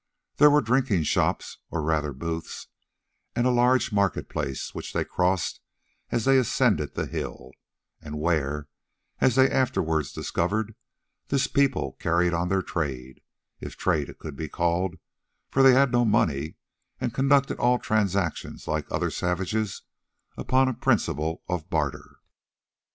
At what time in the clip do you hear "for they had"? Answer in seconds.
15.51-15.91